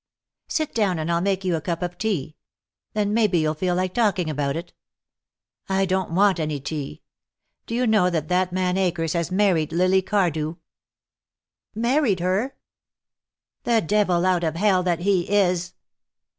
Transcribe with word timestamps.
"Sit 0.47 0.73
down 0.73 0.97
and 0.97 1.11
I'll 1.11 1.21
make 1.21 1.45
you 1.45 1.55
a 1.55 1.61
cup 1.61 1.83
of 1.83 1.99
tea. 1.99 2.35
Then 2.93 3.13
maybe 3.13 3.37
you'll 3.37 3.53
feel 3.53 3.75
like 3.75 3.93
talking 3.93 4.31
about 4.31 4.55
it." 4.55 4.73
"I 5.69 5.85
don't 5.85 6.15
want 6.15 6.39
any 6.39 6.59
tea. 6.59 7.03
Do 7.67 7.75
you 7.75 7.85
know 7.85 8.09
that 8.09 8.27
that 8.27 8.51
man 8.51 8.77
Akers 8.77 9.13
has 9.13 9.29
married 9.31 9.71
Lily 9.71 10.01
Cardew?" 10.01 10.55
"Married 11.75 12.19
her!" 12.19 12.55
"The 13.63 13.79
devil 13.79 14.25
out 14.25 14.43
of 14.43 14.55
hell 14.55 14.81
that 14.81 15.01
he 15.01 15.29
is." 15.29 15.73